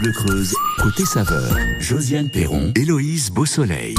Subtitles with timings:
[0.00, 3.94] Bleu Creuse, côté saveur, Josiane Perron, Héloïse Beausoleil.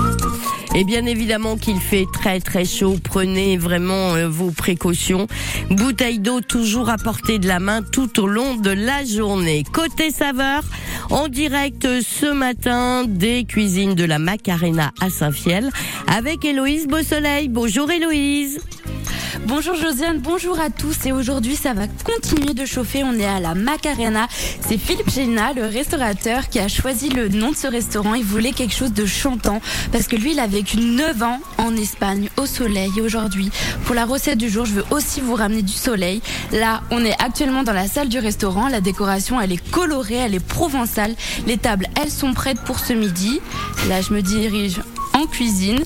[0.74, 5.28] Et bien évidemment qu'il fait très très chaud, prenez vraiment euh, vos précautions.
[5.70, 9.64] Bouteille d'eau toujours à portée de la main tout au long de la journée.
[9.72, 10.64] Côté saveur,
[11.12, 15.70] en direct ce matin des cuisines de la Macarena à Saint-Fiel
[16.08, 17.48] avec Héloïse Beausoleil.
[17.48, 18.60] Bonjour Héloïse.
[19.48, 21.06] Bonjour Josiane, bonjour à tous.
[21.06, 23.04] Et aujourd'hui, ça va continuer de chauffer.
[23.04, 24.28] On est à la Macarena.
[24.62, 28.14] C'est Philippe Gélina, le restaurateur, qui a choisi le nom de ce restaurant.
[28.14, 29.60] Il voulait quelque chose de chantant
[29.92, 32.92] parce que lui, il a vécu 9 ans en Espagne, au soleil.
[32.98, 33.50] Et aujourd'hui,
[33.86, 36.22] pour la recette du jour, je veux aussi vous ramener du soleil.
[36.52, 38.68] Là, on est actuellement dans la salle du restaurant.
[38.68, 41.16] La décoration, elle est colorée, elle est provençale.
[41.48, 43.42] Les tables, elles sont prêtes pour ce midi.
[43.90, 44.82] Là, je me dirige
[45.22, 45.80] en cuisine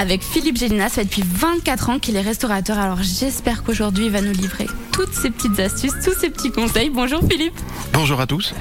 [0.00, 0.88] avec Philippe Gélina.
[0.88, 2.78] Ça fait depuis 24 ans qu'il est restaurateur.
[2.78, 6.90] Alors j'espère qu'aujourd'hui il va nous livrer toutes ces petites astuces, tous ces petits conseils.
[6.90, 7.54] Bonjour Philippe.
[7.92, 8.54] Bonjour à tous.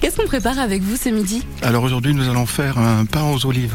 [0.00, 1.42] Qu'est-ce qu'on prépare avec vous ce midi?
[1.62, 3.74] Alors aujourd'hui nous allons faire un pain aux olives.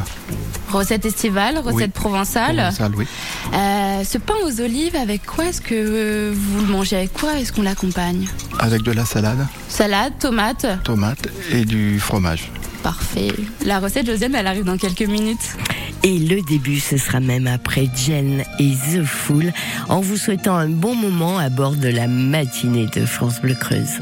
[0.72, 1.88] Recette estivale, recette Oui.
[1.90, 2.56] provençale.
[2.56, 3.06] Provençal, oui.
[3.54, 6.96] Euh, ce pain aux olives, avec quoi est-ce que vous le mangez?
[6.96, 8.26] Avec quoi est-ce qu'on l'accompagne?
[8.58, 12.50] Avec de la salade, Salade, tomate tomate et du fromage.
[12.84, 13.34] Parfait.
[13.66, 15.56] La recette, Josiane, elle arrive dans quelques minutes.
[16.04, 19.54] Et le début, ce sera même après Jen et The Fool,
[19.88, 24.00] en vous souhaitant un bon moment à bord de la matinée de France Bleu Creuse.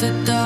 [0.00, 0.39] The dark.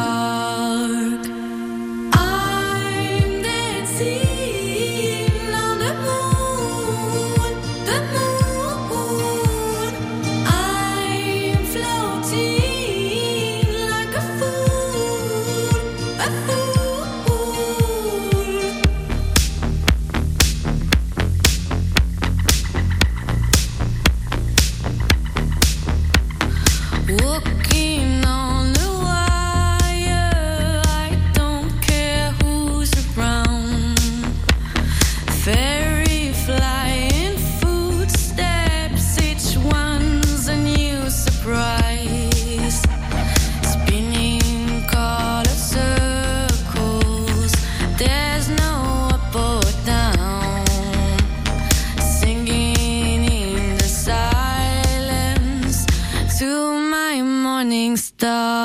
[57.96, 58.63] stuff.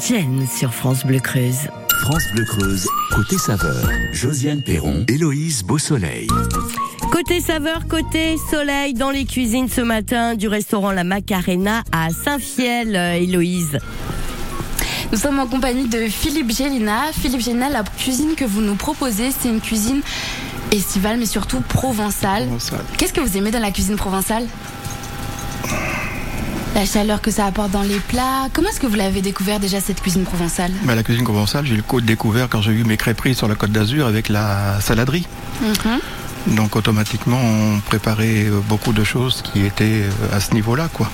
[0.00, 1.68] Jen sur France Bleu Creuse.
[2.02, 6.26] France Bleu Creuse, côté saveur, Josiane Perron, Héloïse Beausoleil.
[7.10, 12.94] Côté saveur, côté soleil dans les cuisines ce matin du restaurant La Macarena à Saint-Fiel,
[12.94, 13.78] euh, Héloïse.
[15.10, 17.12] Nous sommes en compagnie de Philippe Gélina.
[17.12, 20.02] Philippe Gélina, la cuisine que vous nous proposez, c'est une cuisine
[20.72, 22.44] Estivale, mais surtout provençale.
[22.44, 22.80] Provençal.
[22.96, 24.46] Qu'est-ce que vous aimez dans la cuisine provençale?
[26.74, 28.48] La chaleur que ça apporte dans les plats.
[28.52, 31.76] Comment est-ce que vous l'avez découvert déjà cette cuisine provençale Bah, la cuisine provençale, j'ai
[31.76, 35.26] le côte découvert quand j'ai eu mes crêperies sur la côte d'Azur avec la saladerie.
[35.60, 36.56] Mhm.
[36.56, 41.10] Donc automatiquement, on préparait euh, beaucoup de choses qui étaient euh, à ce niveau-là, quoi.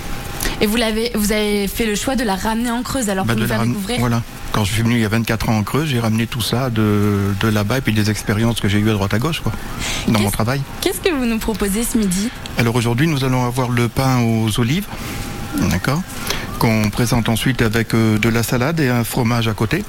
[0.61, 3.33] Et vous l'avez, vous avez fait le choix de la ramener en Creuse alors Bah,
[3.33, 3.99] pour de nous la faire ram- découvrir.
[3.99, 4.21] Voilà.
[4.53, 6.69] Quand je suis venu il y a 24 ans en Creuse, j'ai ramené tout ça
[6.69, 9.51] de, de là-bas et puis des expériences que j'ai eues à droite à gauche, quoi,
[10.07, 10.61] dans mon travail.
[10.81, 12.29] Qu'est-ce que vous nous proposez ce midi?
[12.57, 14.87] Alors aujourd'hui, nous allons avoir le pain aux olives,
[15.55, 16.01] d'accord,
[16.59, 19.83] qu'on présente ensuite avec euh, de la salade et un fromage à côté.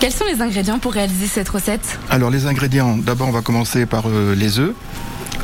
[0.00, 1.98] Quels sont les ingrédients pour réaliser cette recette?
[2.10, 4.74] Alors les ingrédients, d'abord on va commencer par euh, les œufs,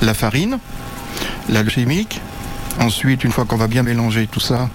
[0.02, 0.58] la farine,
[1.48, 2.20] la chimique.
[2.80, 4.68] Ensuite, une fois qu'on va bien mélanger tout ça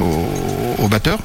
[0.00, 1.18] au, au batteur,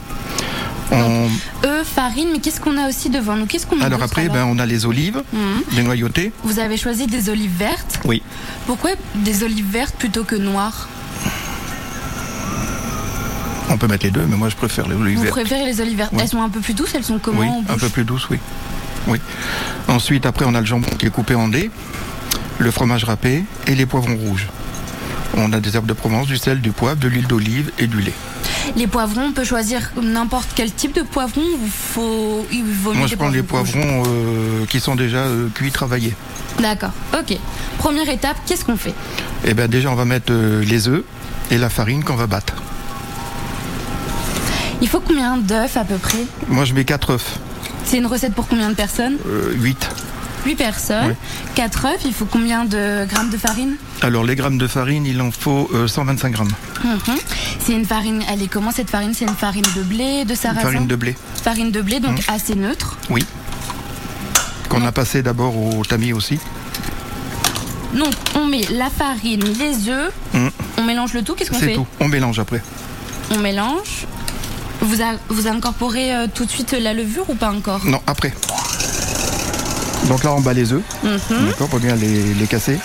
[0.92, 1.28] on-
[1.66, 3.46] Œufs, farine, mais qu'est-ce qu'on a aussi devant nous?
[3.46, 5.64] Qu'est-ce qu'on a alors après, ben, on a les olives, Mhm.
[5.76, 6.32] les noyautés.
[6.44, 8.00] Vous avez choisi des olives vertes?
[8.06, 8.22] Oui.
[8.68, 10.88] Pourquoi des olives vertes plutôt que noires?
[13.74, 15.36] On peut mettre les deux, mais moi je préfère les olives Vous vertes.
[15.36, 16.20] préférez les olives vertes Oui.
[16.22, 18.38] Elles sont un peu plus douces, elles sont comment Oui, un peu plus douce, oui.
[19.08, 19.20] oui.
[19.88, 21.72] Ensuite, après, on a le jambon qui est coupé en dés,
[22.60, 24.48] le fromage râpé et les poivrons rouges.
[25.36, 28.00] On a des herbes de Provence, du sel, du poivre, de l'huile d'olive et du
[28.00, 28.14] lait.
[28.76, 33.00] Les poivrons, on peut choisir n'importe quel type de poivron ou faut, il vaut mieux
[33.00, 36.14] Moi, je prends les poivrons euh, qui sont déjà euh, cuits, travaillés.
[36.62, 37.36] D'accord, ok.
[37.80, 38.94] Première étape, qu'est-ce qu'on fait?
[39.46, 41.04] Et bien, déjà, on va mettre euh, les œufs
[41.50, 42.54] et la farine qu'on va battre.
[44.82, 47.40] Il faut combien d'œufs à peu près Moi, je mets 4 œufs,
[47.86, 49.18] C'est une recette pour combien de personnes
[49.56, 49.90] 8.
[50.46, 51.08] 8 personnes.
[51.10, 51.14] Oui.
[51.56, 55.22] 4 œufs, il faut combien de grammes de farine Alors, les grammes de farine, il
[55.22, 56.52] en faut euh, 125 grammes.
[56.84, 57.16] Mhm.
[57.66, 59.14] C'est une farine, elle est comment cette farine?
[59.14, 62.18] C'est une farine de blé, de Une sarrasin farine de blé, Farine de blé, donc
[62.18, 62.36] Mhm.
[62.36, 62.98] assez neutre.
[63.10, 63.26] oui.
[64.70, 66.40] Qu'on a passé d'abord au tamis aussi.
[67.94, 70.50] Donc on met la farine, les œufs, Mhm.
[70.80, 71.76] on mélange le tout, qu'est-ce qu'on C'est fait?
[71.76, 71.86] tout.
[72.00, 72.62] On mélange après.
[73.30, 74.08] On mélange.
[74.84, 77.86] Vous, a- vous incorporez euh, tout de suite la levure ou pas encore?
[77.86, 78.34] Non, après.
[80.08, 81.48] Donc là, on bat les œufs, Mhm.
[81.48, 82.78] d'accord, pour bien les, les casser.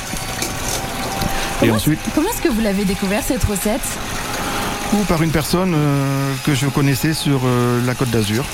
[1.63, 3.81] Et ensuite, Comment est-ce que vous l'avez découvert cette recette?
[4.93, 8.45] Ou par une personne euh, que je connaissais sur euh, la côte d'Azur.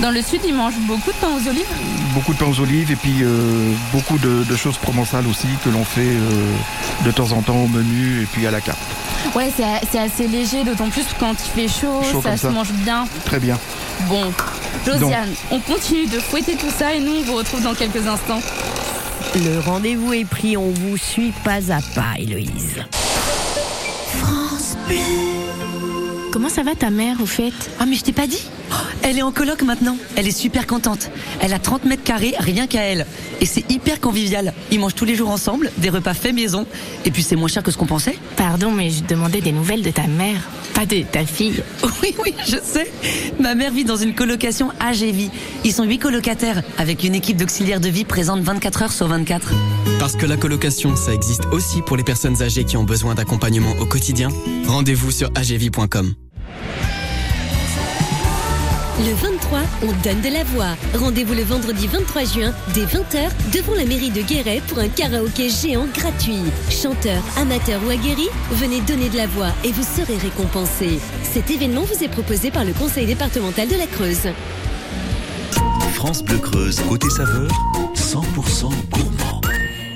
[0.00, 1.66] Dans le sud, ils mangent beaucoup de pain aux olives
[2.14, 5.70] Beaucoup de pain aux olives et puis euh, beaucoup de, de choses provençales aussi que
[5.70, 6.52] l'on fait euh,
[7.04, 8.78] de temps en temps au menu et puis à la carte.
[9.34, 12.50] Ouais, c'est assez léger, d'autant plus quand il fait chaud, Chaud ça se ça.
[12.50, 13.06] mange bien.
[13.24, 13.58] Très bien.
[14.08, 14.32] Bon,
[14.84, 18.40] Josiane, on continue de fouetter tout ça et nous, on vous retrouve dans quelques instants.
[19.36, 22.84] Le rendez-vous est pris, on vous suit pas à pas, Héloïse.
[26.34, 27.52] Comment ça va ta mère au fait?
[27.78, 28.42] Ah mais je t'ai pas dit
[29.02, 29.96] Elle est en coloc maintenant.
[30.16, 31.08] Elle est super contente.
[31.40, 33.06] Elle a 30 mètres carrés, rien qu'à elle.
[33.40, 34.52] Et c'est hyper convivial.
[34.72, 36.66] Ils mangent tous les jours ensemble, des repas faits maison.
[37.04, 38.18] Et puis c'est moins cher que ce qu'on pensait.
[38.34, 40.40] Pardon, mais je demandais des nouvelles de ta mère,
[40.74, 41.62] pas de ta fille.
[42.02, 42.90] Oui, oui, je sais.
[43.38, 45.30] Ma mère vit dans une colocation AGV.
[45.62, 49.52] Ils sont huit colocataires, avec une équipe d'auxiliaires de vie présente 24 heures sur 24.
[50.00, 53.76] Parce que la colocation, ça existe aussi pour les personnes âgées qui ont besoin d'accompagnement
[53.80, 54.30] au quotidien.
[54.66, 56.14] Rendez-vous sur agv.com.
[59.00, 60.76] Le 23, on donne de la voix.
[60.94, 65.50] Rendez-vous le vendredi 23 juin, dès 20h, devant la mairie de Guéret pour un karaoké
[65.50, 66.38] géant gratuit.
[66.70, 71.00] Chanteurs, amateurs ou aguerris, venez donner de la voix et vous serez récompensés.
[71.24, 74.28] Cet événement vous est proposé par le Conseil départemental de la Creuse.
[75.94, 77.50] France Bleu Creuse, côté saveur,
[77.96, 79.40] 100% gourmand.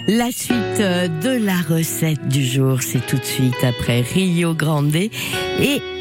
[0.08, 4.96] La suite euh, de la recette du jour, c'est tout de suite après Rio Grande
[4.96, 5.10] et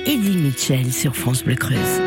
[0.07, 2.06] Eddie Mitchell sur France Bleu Creuse.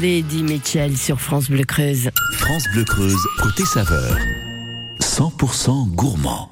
[0.00, 2.10] Grande, dit Mitchell sur France Bleu Creuse.
[2.38, 4.16] France Bleu Creuse, côté saveur.
[5.00, 6.50] 100% gourmand.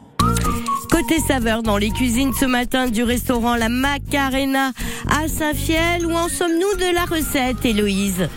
[0.90, 4.72] Côté saveur dans les cuisines ce matin du restaurant La Macarena
[5.08, 6.04] à Saint-Fiel.
[6.04, 8.28] Où en sommes-nous de la recette, Héloïse?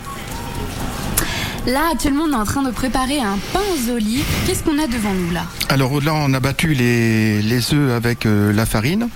[1.66, 4.24] Là, actuellement, on est en train de préparer un pain aux olives.
[4.46, 5.44] Qu'est-ce qu'on a devant nous là?
[5.68, 9.08] Alors là, on a battu les, les œufs avec euh, la farine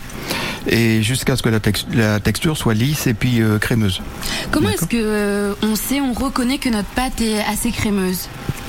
[0.68, 4.02] et jusqu'à ce que la, tex- la texture soit lisse et puis euh, crémeuse.
[4.50, 8.28] Comment est-ce que euh, on sait, on reconnaît que notre pâte est assez crémeuse?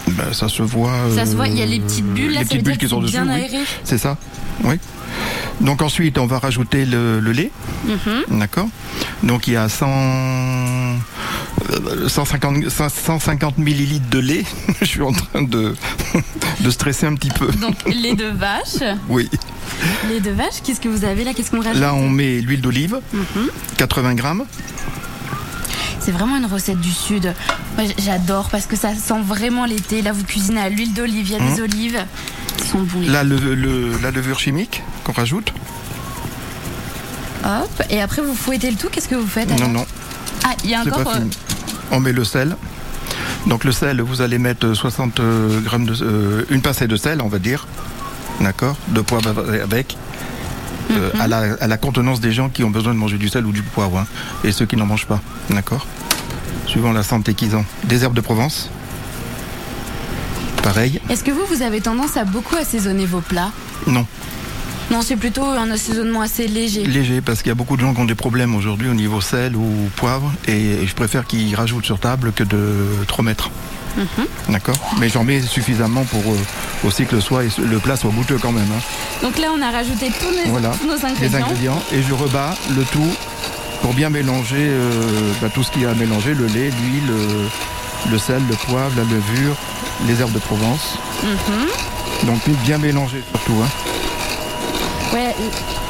[0.09, 0.93] Ben, ça se voit.
[1.15, 2.87] Ça se voit, il y a euh, les petites bulles, là, les petites bulles qui
[2.87, 3.33] sont bien oui.
[3.41, 3.59] aéré.
[3.83, 4.17] C'est ça.
[4.63, 4.75] Oui.
[5.61, 7.51] Donc ensuite, on va rajouter le, le lait.
[7.85, 8.39] Mhm.
[8.39, 8.67] D'accord.
[9.23, 10.95] Donc il y a 100, euh,
[12.07, 14.43] 150, 150 millilitres de lait.
[14.81, 15.75] Je suis en train de,
[16.61, 17.47] de stresser un petit peu.
[17.53, 18.83] Donc, lait de vache.
[19.09, 19.29] Oui.
[20.09, 21.33] Lait de vache, qu'est-ce que vous avez là?
[21.33, 21.81] Qu'est-ce qu'on rajoute?
[21.81, 23.49] Là, on met l'huile d'olive, Mhm.
[23.77, 24.43] 80 grammes.
[25.99, 27.33] C'est vraiment une recette du sud.
[27.77, 30.01] Moi, j'adore parce que ça sent vraiment l'été.
[30.01, 31.63] Là, vous cuisinez à l'huile d'olive, il y a des Mhm.
[31.63, 31.99] olives.
[32.59, 35.51] Ils sont bons les Là, le, le- la levure chimique qu'on rajoute.
[37.45, 37.83] Hop.
[37.89, 38.87] Et après, vous fouettez le tout?
[38.89, 39.85] Qu'est-ce que vous faites Non, non,
[40.43, 41.13] Ah, il y a encore.
[41.15, 41.19] euh.
[41.91, 42.55] On met le sel.
[43.45, 47.21] Donc le sel, vous allez mettre 60 euh, grammes de, euh, une pincée de sel,
[47.21, 47.67] on va dire.
[48.41, 49.29] D'accord De poivre
[49.63, 49.97] avec.
[50.91, 51.19] euh, Mhm.
[51.21, 53.51] à, la, à la contenance des gens qui ont besoin de manger du sel ou
[53.51, 53.97] du poivre.
[53.99, 54.07] hein,
[54.43, 55.19] et ceux qui n'en mangent pas.
[55.49, 55.85] D'accord
[56.65, 57.65] Suivant la santé qu'ils ont.
[57.85, 58.69] Des herbes de Provence.
[60.63, 60.99] Pareil.
[61.09, 63.51] Est-ce que vous, vous avez tendance à beaucoup assaisonner vos plats?
[63.85, 64.05] Non.
[64.91, 66.83] Non, c'est plutôt un assaisonnement assez léger.
[66.85, 69.19] Léger, parce qu'il y a beaucoup de gens qui ont des problèmes aujourd'hui au niveau
[69.21, 73.49] sel ou poivre, et je préfère qu'ils rajoutent sur table que de trop mettre.
[73.97, 74.27] Mhm.
[74.49, 76.37] D'accord Mais j'en mets suffisamment pour euh,
[76.87, 78.67] aussi que le, soit, le plat soit goûteux quand même.
[78.71, 78.81] hein.
[79.23, 81.39] Donc là, on a rajouté tous, les- Voilà, tous nos les ingrédients.
[81.47, 83.11] ingrédients, et je rebats le tout
[83.81, 87.09] pour bien mélanger euh, bah, tout ce qu'il y a à mélanger, le lait, l'huile,
[87.09, 87.47] euh,
[88.11, 89.55] le sel, le poivre, la levure,
[90.07, 90.97] les herbes de Provence.
[91.23, 92.27] Mhm.
[92.27, 93.61] Donc bien mélanger surtout.
[93.63, 93.67] hein.
[95.13, 95.33] Ouais,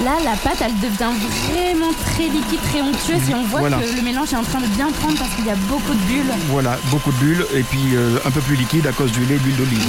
[0.03, 1.11] là, la pâte, elle devient
[1.51, 3.77] vraiment très liquide, très onctueuse, et on voit Voilà.
[3.77, 5.99] que le mélange est en train de bien prendre parce qu'il y a beaucoup de
[6.01, 6.33] bulles.
[6.49, 9.35] Voilà, beaucoup de bulles, et puis euh, un peu plus liquide à cause du lait
[9.35, 9.85] et de l'huile d'olive.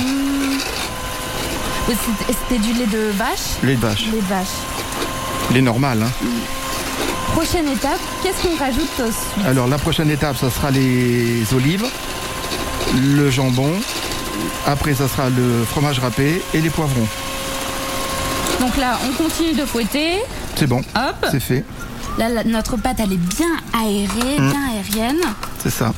[1.91, 3.63] Et c'était- du lait de vache?
[3.63, 4.07] Lait de vache.
[4.07, 4.49] Lait de vache.
[5.53, 6.03] Lait normal.
[6.03, 6.11] hein.
[7.33, 9.47] Prochaine étape, qu'est-ce qu'on rajoute ensuite?
[9.47, 11.85] Alors la prochaine étape, ça sera les olives.
[12.97, 13.71] le jambon.
[14.67, 17.07] Après, ça sera le fromage râpé et les poivrons.
[18.61, 20.17] Donc là, on continue de fouetter.
[20.57, 21.27] C'est bon, Hop.
[21.31, 21.65] c'est fait.
[22.19, 24.51] Là, la- notre pâte, elle est bien aérée, Mm.
[24.51, 25.21] bien aérienne.
[25.63, 25.93] C'est ça.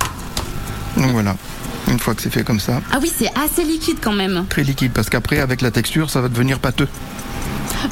[0.96, 1.34] Donc voilà.
[1.88, 4.44] Une fois que c'est fait comme ça, Ah oui, c'est assez liquide quand même.
[4.48, 6.88] très liquide parce qu'après, avec la texture, ça va devenir pâteux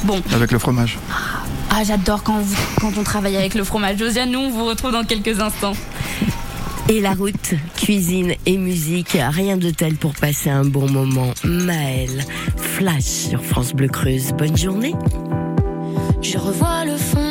[0.05, 0.99] Bon, avec le fromage.
[1.71, 3.97] ah, j'adore quand, vous- quand on travaille avec le fromage.
[3.99, 5.73] Josiane, nous, on vous retrouve dans quelques instants.
[6.91, 11.33] Et la route, cuisine et musique, rien de tel pour passer un bon moment.
[11.45, 12.25] Maël,
[13.01, 14.33] sur France Bleu Creuse.
[14.35, 14.95] Bonne journée.
[16.23, 17.28] Je revois le fond,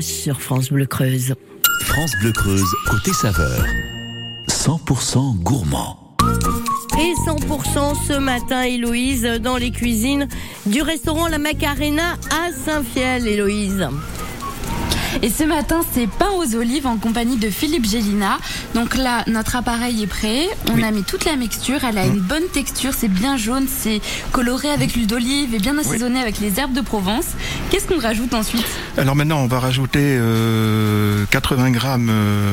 [0.00, 1.34] Sur France Bleu Creuse.
[1.84, 3.64] France Bleu Creuse, côté saveur.
[4.48, 6.16] 100% gourmand.
[6.98, 10.28] Et 100% ce matin, Héloïse, dans les cuisines
[10.66, 13.88] du restaurant La Macarena à Saint-Fiel, Héloïse.
[15.22, 18.38] Et ce matin, c'est pain aux olives en compagnie de Philippe Gélina.
[18.74, 20.48] Donc là, notre appareil est prêt.
[20.72, 21.78] On a mis toute la mixture.
[21.88, 22.92] Elle a une bonne texture.
[22.96, 23.66] C'est bien jaune.
[23.68, 24.00] C'est
[24.32, 27.26] coloré avec l'huile d'olive et bien assaisonné avec les herbes de Provence.
[27.70, 28.66] Qu'est-ce qu'on rajoute ensuite?
[28.98, 32.52] Alors maintenant, on va rajouter euh, 80 grammes euh,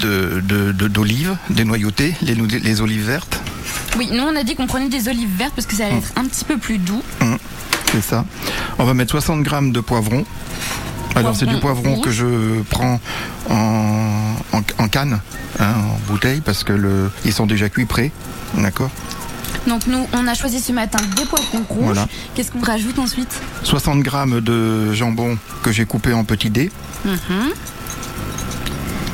[0.00, 3.40] de- de- de- d'olives dénoyautées, les, olives vertes.
[3.96, 6.12] Oui, nous on a dit qu'on prenait des olives vertes parce que ça allait être
[6.16, 7.02] un petit peu plus doux.
[7.20, 7.38] Hum,
[7.92, 8.24] C'est ça.
[8.78, 10.24] On va mettre 60 grammes de poivrons.
[11.14, 13.00] Alors c'est du Poivron que je prends
[13.50, 15.20] en, en, en canne,
[15.58, 18.12] hein, en bouteille, parce que le, ils sont déjà cuits prêts.
[18.54, 18.90] D'accord?
[19.66, 21.84] Donc nous, on a choisi ce matin des poivrons rouges.
[21.84, 22.08] Voilà.
[22.34, 23.32] Qu'est-ce qu'on rajoute ensuite?
[23.64, 26.70] 60 grammes de jambon que j'ai coupé en petits dés.
[27.04, 27.52] Mhm.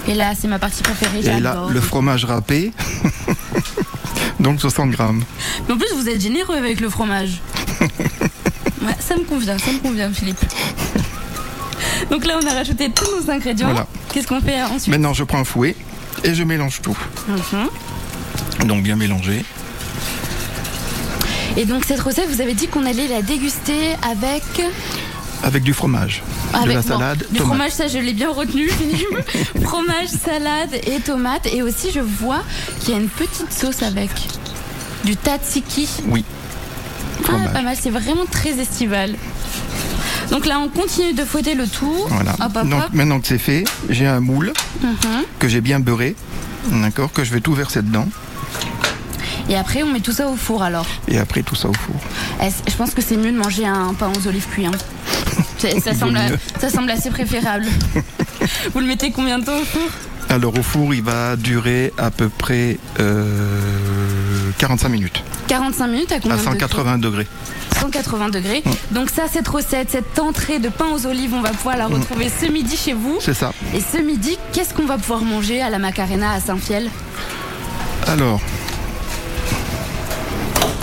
[0.06, 1.20] Et là, c'est ma partie préférée.
[1.38, 2.72] Et là, le fromage râpé.
[4.40, 5.22] Donc 60 grammes.
[5.66, 7.40] Mais en plus, vous êtes généreux avec le fromage.
[8.82, 10.38] Ouais, ça me convient, ça me convient, Philippe.
[12.14, 13.66] Donc là, on a rajouté tous nos ingrédients.
[13.66, 13.88] Voilà.
[14.12, 15.74] Qu'est-ce qu'on fait ensuite Maintenant, je prends un fouet
[16.22, 16.96] Et je mélange tout.
[17.26, 18.68] Mhm.
[18.68, 19.44] Donc bien mélangé.
[21.56, 24.44] Et donc cette recette, vous avez dit qu'on allait la déguster avec...
[25.42, 26.22] Avec du fromage,
[26.52, 27.46] de avec la bon, salade, du tomate.
[27.48, 28.70] fromage, ça je l'ai bien retenu.
[29.64, 31.48] fromage, salade et tomate.
[31.52, 32.42] Et aussi je vois
[32.78, 34.10] qu'il y a une petite sauce avec.
[35.04, 35.88] Du tzatziki.
[36.06, 36.24] Oui.
[36.28, 37.52] Ah, Fromage.
[37.52, 39.16] pas mal, c'est vraiment très estival.
[40.30, 41.94] Donc là, on continue de fouetter le tout.
[42.08, 42.32] Voilà.
[42.40, 42.88] Hop, hop, Donc hop.
[42.92, 45.24] maintenant que c'est fait, j'ai un moule Mhm.
[45.38, 46.16] que j'ai bien beurré,
[46.70, 48.08] d'accord, que je vais tout verser dedans.
[49.48, 50.86] Et après, on met tout ça au four alors.
[51.08, 51.96] Et après tout ça au four.
[52.40, 54.66] Je pense que c'est mieux de manger un pain aux olives cuit.
[54.66, 54.70] hein.
[55.82, 56.38] Ça semble, mieux.
[56.60, 57.64] ça semble assez préférable.
[58.74, 59.88] Vous le mettez combien de temps au four?
[60.28, 66.20] Alors au four, il va durer à peu près euh, 45 minutes 45 minutes à
[66.20, 67.26] combien à de degrés 180 degrés.
[67.80, 68.62] 180 degrés.
[68.92, 72.28] Donc ça, cette recette, cette entrée de pain aux olives, on va pouvoir la retrouver
[72.28, 73.18] ce midi chez vous.
[73.20, 73.52] C'est ça.
[73.74, 76.88] Et ce midi, qu'est-ce qu'on va pouvoir manger à la Macarena à Saint-Fiel?
[78.06, 78.40] Alors,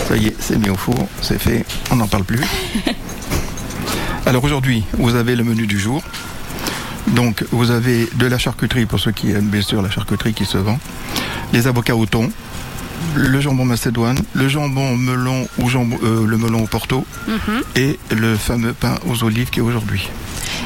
[0.08, 2.40] ça y est, c'est mis au four, c'est fait, on n'en parle plus.
[4.26, 6.02] Alors aujourd'hui, vous avez le menu du jour.
[7.08, 10.44] Donc vous avez de la charcuterie pour ceux qui aiment bien sûr la charcuterie qui
[10.44, 10.78] se vend,
[11.52, 12.30] les avocats au thon,
[13.14, 17.62] le jambon macédoine, le jambon melon ou jambon, euh, le melon au porto Mhm.
[17.76, 20.08] et le fameux pain aux olives qui est aujourd'hui.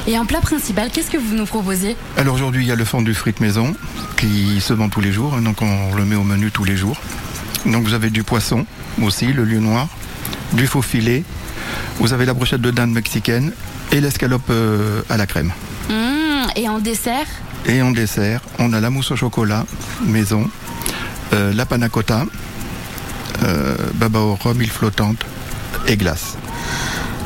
[0.07, 1.96] Et en plat principal, qu'est-ce que vous nous proposez?
[2.16, 3.75] Alors aujourd'hui, il y a le fondu frites maison
[4.16, 6.77] qui se vend tous les jours, hein, donc on le met au menu tous les
[6.77, 6.96] jours.
[7.66, 8.64] Donc vous avez du poisson
[9.03, 9.88] aussi, le lieu noir,
[10.53, 11.25] du faux filet,
[11.99, 13.53] vous avez la brochette de dinde mexicaine
[13.90, 15.53] et l'escalope euh, à la crème.
[15.90, 17.27] Mmh, Et en dessert?
[17.66, 19.66] Et en dessert, on a la mousse au chocolat
[20.07, 20.49] maison,
[21.33, 22.25] euh, la panna cotta,
[23.45, 25.19] euh, baba au rhum, île flottante
[25.89, 26.37] et glace.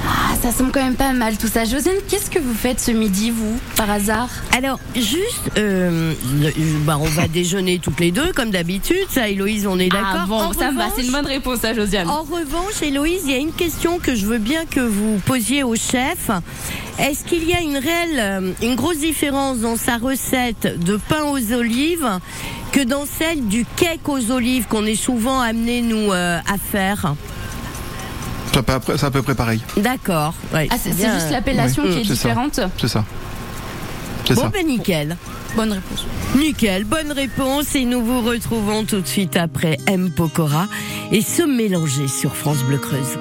[0.02, 1.64] Ah, ça semble quand même pas mal tout ça.
[1.64, 4.28] Josiane, qu'est-ce que vous faites ce midi, vous, par hasard?
[4.56, 9.06] Alors, juste, euh, le- bah, on va déjeuner toutes les deux, comme d'habitude.
[9.10, 11.60] Ça, Héloïse, on est d'accord Ah bon, En ça va, revanche- c'est une bonne réponse,
[11.60, 12.08] ça, Josiane.
[12.08, 15.62] En revanche, Héloïse, il y a une question que je veux bien que vous posiez
[15.62, 16.30] au chef.
[16.98, 21.22] Est-ce qu'il y a une réelle, euh, une grosse différence dans sa recette de pain
[21.24, 22.08] aux olives
[22.72, 27.14] que dans celle du cake aux olives qu'on est souvent amené nous euh, à faire
[28.52, 29.60] C'est à peu- c'est à peu près pareil.
[29.76, 30.34] D'accord.
[30.54, 33.04] ouais, Ah, c'est juste l'appellation Oui, qui est différente C'est ça.
[34.26, 34.48] C'est Bon, ça.
[34.48, 35.16] ben nickel.
[35.56, 36.06] Bonne réponse.
[36.36, 40.10] Nickel, bonne réponse et nous vous retrouvons tout de suite après M.
[40.14, 40.66] Pokora
[41.10, 43.18] et se mélanger sur France Bleu Creuse.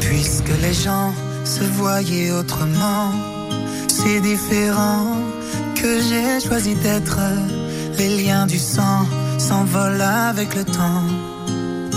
[0.00, 3.12] Puisque les gens se voyaient autrement,
[3.88, 5.16] c'est différent
[5.80, 7.18] que j'ai choisi d'être.
[7.98, 9.06] Les liens du sang
[9.38, 11.04] s'envolent avec le temps.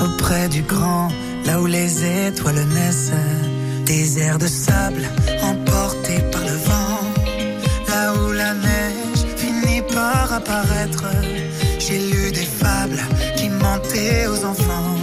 [0.06, 1.10] Auprès du grand,
[1.46, 1.92] là où les
[2.28, 3.12] étoiles naissent,
[3.86, 5.04] des airs de sable
[5.42, 7.00] emportés par le vent.
[7.90, 11.06] Là où la neige finit par apparaître,
[11.80, 13.04] j'ai lu des fables
[13.38, 14.96] qui mentaient aux enfants.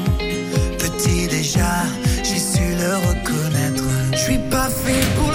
[0.79, 1.75] Petit déjà,
[2.23, 3.85] j'ai su le reconnaître.
[4.13, 5.30] Je suis pas fait pour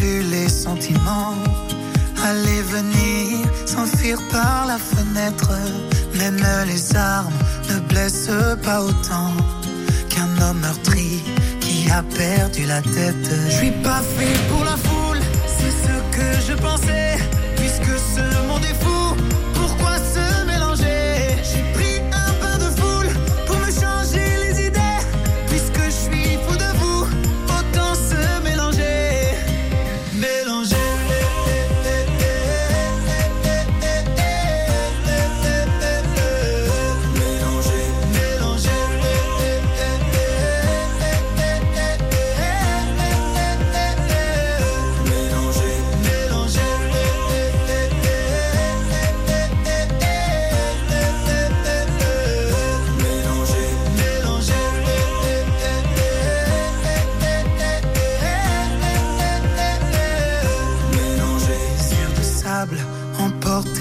[0.00, 1.34] vu les sentiments
[2.24, 5.50] aller venir, s'enfuir par la fenêtre.
[6.18, 7.32] Même les armes
[7.70, 9.32] ne blessent pas autant
[10.08, 11.22] qu'un homme meurtri
[11.60, 13.28] qui a perdu la tête.
[13.48, 15.20] Je suis pas fait pour la foule,
[15.56, 17.16] c'est ce que je pensais.
[17.56, 18.93] Puisque ce monde est fou,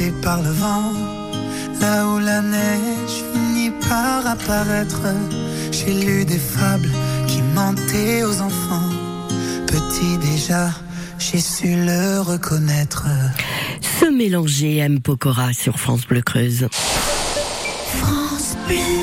[0.04, 0.92] emporté par le vent,
[1.80, 5.02] là où la neige finit par apparaître.
[5.72, 6.90] J'ai lu des fables
[7.28, 8.90] qui mentaient aux enfants.
[9.68, 10.70] Petit déjà,
[11.20, 13.08] j'ai su le reconnaître.
[14.00, 15.00] Se mélanger M.
[15.00, 16.68] Pokora sur France Bleu Creuse.
[18.00, 19.03] France Bleu.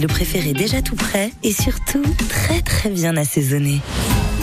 [0.01, 3.79] le préférez déjà tout prêt et surtout très très bien assaisonné.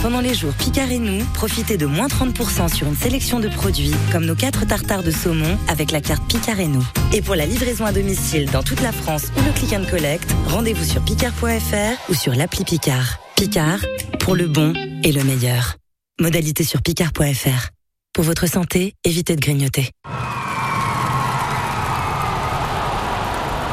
[0.01, 3.93] Pendant les jours Picard et nous, profitez de moins 30% sur une sélection de produits
[4.11, 6.85] comme nos 4 tartares de saumon avec la carte Picard et nous.
[7.13, 10.29] Et pour la livraison à domicile dans toute la France ou le click and collect,
[10.47, 13.19] rendez-vous sur picard.fr ou sur l'appli Picard.
[13.35, 13.79] Picard,
[14.19, 15.75] pour le bon et le meilleur.
[16.21, 17.69] Modalité sur picard.fr.
[18.13, 19.91] Pour votre santé, évitez de grignoter.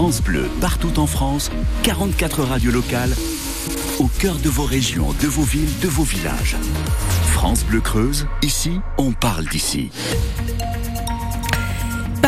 [0.00, 1.50] France Bleu, partout en France,
[1.82, 3.14] 44 radios locales,
[3.98, 6.56] au cœur de vos régions, de vos villes, de vos villages.
[7.26, 9.90] France Bleu Creuse, ici, on parle d'ici.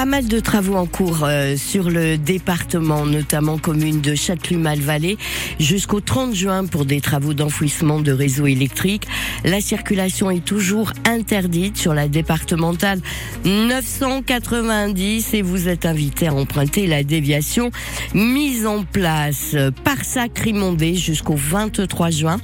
[0.03, 5.17] Pas mal de travaux en cours euh, sur le département, notamment commune de Châtelume-Vallée,
[5.61, 9.07] jusqu'au 30 juin pour des travaux d'enfouissement de réseaux électriques.
[9.45, 12.99] La circulation est toujours interdite sur la départementale
[13.45, 17.71] 990 et vous êtes invité à emprunter la déviation
[18.13, 22.41] mise en place par Sacrimondé jusqu'au 23 juin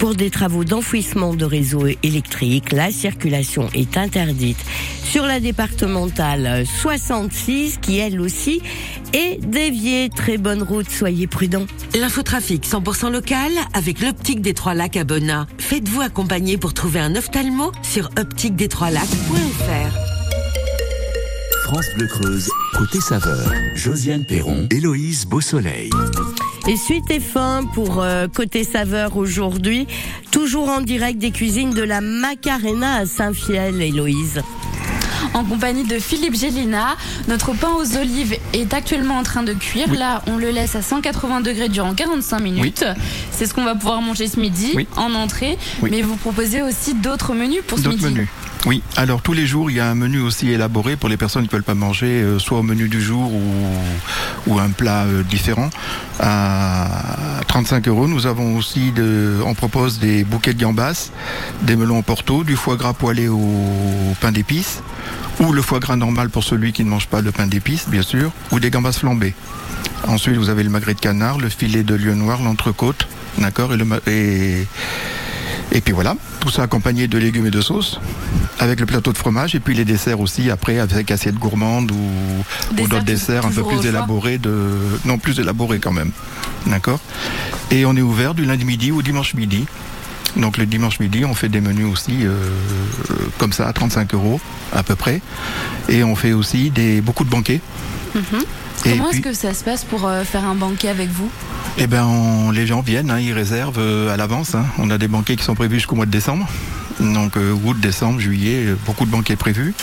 [0.00, 2.72] pour des travaux d'enfouissement de réseaux électriques.
[2.72, 4.58] La circulation est interdite
[5.10, 8.60] sur la départementale 66 qui elle aussi
[9.12, 10.10] est déviée.
[10.14, 11.66] Très bonne route, soyez prudents.
[11.94, 15.46] L'infotrafic 100% local avec l'optique des Trois Lacs à Bonnat.
[15.58, 20.16] Faites-vous accompagner pour trouver un ophtalmo sur optiquedestroislacs.fr.
[21.64, 23.52] France Bleu Creuse, côté saveur.
[23.74, 25.90] Josiane Perron, Héloïse Beausoleil.
[26.68, 29.86] Et suite et fin pour euh, côté saveur aujourd'hui,
[30.30, 34.42] toujours en direct des cuisines de la Macarena à Saint-Fiel, Héloïse
[35.36, 36.96] en compagnie de Philippe Gélina.
[37.28, 39.92] Notre pain aux olives est actuellement en train de cuire.
[39.92, 42.84] Là, on le laisse à 180 degrés durant 45 minutes.
[43.30, 45.58] C'est ce qu'on va pouvoir manger ce midi en entrée.
[45.82, 48.04] Mais vous proposez aussi d'autres menus pour ce midi.
[48.04, 48.28] menus.
[48.64, 51.42] Oui, alors tous les jours, il y a un menu aussi élaboré pour les personnes
[51.42, 53.42] qui ne veulent pas manger euh, soit au menu du jour ou,
[54.48, 55.70] ou un plat euh, différent.
[56.18, 56.88] À
[57.46, 61.10] 35 euros, nous avons aussi, de, on propose des bouquets de gambas,
[61.62, 63.40] des melons au porto, du foie gras poêlé au
[64.20, 64.82] pain d'épices,
[65.40, 68.02] ou le foie gras normal pour celui qui ne mange pas le pain d'épices, bien
[68.02, 69.34] sûr, ou des gambas flambées.
[70.06, 73.76] Ensuite, vous avez le magret de canard, le filet de lieu noir, l'entrecôte, d'accord, et
[73.76, 74.66] le et
[75.72, 78.00] et puis voilà, tout ça accompagné de légumes et de sauces,
[78.60, 82.74] avec le plateau de fromage, et puis les desserts aussi, après avec assiette gourmande ou,
[82.74, 84.70] d'autres desserts un peu plus élaborés, de...
[85.04, 86.12] non plus élaborés quand même.
[86.66, 87.00] D'accord
[87.70, 89.66] Et on est ouvert du lundi midi au dimanche midi.
[90.36, 92.36] Donc le dimanche midi, on fait des menus aussi euh,
[93.38, 94.40] comme ça à 35 euros
[94.72, 95.20] à peu près.
[95.88, 97.60] Et on fait aussi des, beaucoup de banquets.
[98.14, 98.22] Mhm.
[98.82, 101.30] Comment est-ce que ça se passe pour euh, faire un banquet avec vous?
[101.78, 104.54] Eh ben, les gens viennent, hein, ils réservent euh, à l'avance.
[104.54, 104.64] Hein.
[104.78, 106.46] On a des banquets qui sont prévus jusqu'au mois de décembre.
[107.00, 109.74] Donc euh, août, décembre, juillet, euh, beaucoup de banquets prévus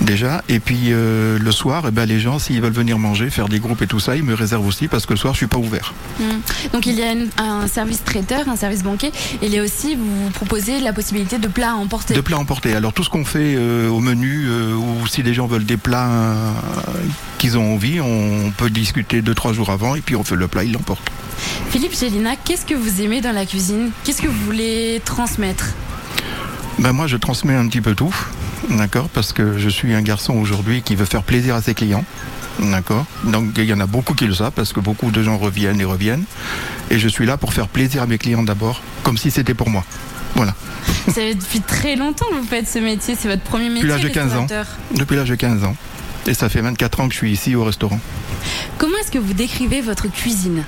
[0.00, 0.42] déjà.
[0.48, 3.82] Et puis le soir, eh ben, les gens, s'ils veulent venir manger, faire des groupes
[3.82, 5.94] et tout ça, ils me réservent aussi parce que le soir, je suis pas ouvert.
[6.18, 6.40] Hmm.
[6.72, 9.12] Donc il y a un service traiteur, un service banquet.
[9.40, 12.14] Et il y a aussi, vous proposez la possibilité de plats à emporter.
[12.14, 12.74] De plats à emporter.
[12.74, 16.10] Alors tout ce qu'on fait au menu, ou si les gens veulent des plats
[17.38, 20.48] qu'ils ont envie, on peut discuter deux, trois jours avant et puis on fait le
[20.48, 21.10] plat, ils l'emportent.
[21.70, 23.90] Philippe Gélina, qu'est-ce que vous aimez dans la cuisine?
[24.04, 25.74] Qu'est-ce que vous voulez transmettre?
[26.78, 28.14] Ben moi je transmets un petit peu tout,
[28.70, 32.04] d'accord, parce que je suis un garçon aujourd'hui qui veut faire plaisir à ses clients.
[32.58, 35.38] D'accord Donc il y en a beaucoup qui le savent parce que beaucoup de gens
[35.38, 36.24] reviennent et reviennent.
[36.90, 39.70] Et je suis là pour faire plaisir à mes clients d'abord, comme si c'était pour
[39.70, 39.84] moi.
[40.34, 40.54] Voilà.
[41.06, 43.82] Ça fait depuis très longtemps que vous faites ce métier, c'est votre premier métier.
[43.82, 44.46] Depuis l'âge de 15 ans.
[44.94, 45.76] Depuis l'âge de 15 ans.
[46.26, 47.98] Et ça fait 24 ans que je suis ici au restaurant.
[48.78, 50.64] Comment est-ce que vous décrivez votre cuisine?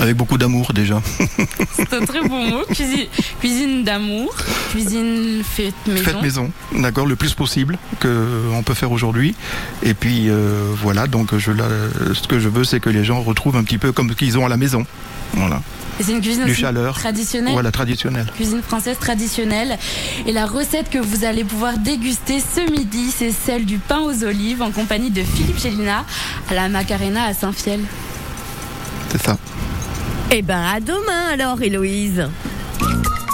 [0.00, 1.00] Avec beaucoup d'amour déjà.
[1.74, 2.62] C'est un très bon mot.
[2.70, 3.06] Cuisine,
[3.40, 4.34] cuisine d'amour,
[4.70, 6.02] cuisine faite maison.
[6.04, 9.34] Faites maison, d'accord, le plus possible qu'on peut faire aujourd'hui.
[9.82, 11.64] Et puis euh, voilà, donc je, la-
[12.14, 14.36] ce que je veux, c'est que les gens retrouvent un petit peu comme ce qu'ils
[14.38, 14.84] ont à la maison.
[15.34, 15.62] Voilà.
[16.00, 16.94] C'est une cuisine Du chaleur.
[16.96, 17.52] traditionnelle.
[17.54, 18.26] Voilà, traditionnel.
[18.36, 19.78] Cuisine française traditionnelle.
[20.26, 24.22] Et la recette que vous allez pouvoir déguster ce midi, c'est celle du pain aux
[24.22, 26.04] olives en compagnie de Philippe Gélina
[26.50, 27.80] à la Macarena à Saint-Fiel.
[29.10, 29.38] C'est ça.
[30.30, 32.28] Eh ben, à demain alors, Héloïse.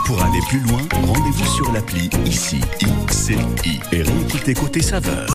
[0.07, 3.37] Pour aller plus loin, rendez-vous sur l'appli ICI, ICI
[3.91, 5.23] et réécoutez Côté Saveur.